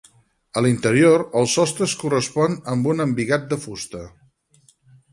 A 0.59 0.63
l'interior, 0.65 1.25
el 1.41 1.51
sostre 1.57 1.87
es 1.89 1.95
correspon 2.05 2.59
amb 2.75 2.93
un 2.95 3.07
embigat 3.09 3.49
de 3.55 3.63
fusta. 3.67 4.07